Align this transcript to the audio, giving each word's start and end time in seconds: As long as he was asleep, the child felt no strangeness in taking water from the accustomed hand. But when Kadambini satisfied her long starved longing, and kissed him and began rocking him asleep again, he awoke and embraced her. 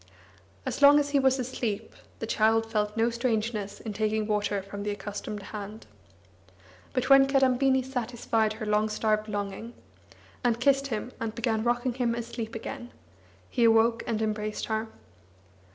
As 0.65 0.81
long 0.81 0.97
as 0.99 1.11
he 1.11 1.19
was 1.19 1.37
asleep, 1.37 1.93
the 2.17 2.25
child 2.25 2.65
felt 2.71 2.97
no 2.97 3.11
strangeness 3.11 3.79
in 3.79 3.93
taking 3.93 4.25
water 4.25 4.63
from 4.63 4.81
the 4.81 4.89
accustomed 4.89 5.43
hand. 5.53 5.85
But 6.91 7.07
when 7.11 7.27
Kadambini 7.27 7.83
satisfied 7.83 8.53
her 8.53 8.65
long 8.65 8.89
starved 8.89 9.27
longing, 9.29 9.75
and 10.43 10.59
kissed 10.59 10.87
him 10.87 11.11
and 11.19 11.35
began 11.35 11.63
rocking 11.63 11.93
him 11.93 12.15
asleep 12.15 12.55
again, 12.55 12.89
he 13.47 13.63
awoke 13.65 14.01
and 14.07 14.23
embraced 14.23 14.65
her. 14.65 14.87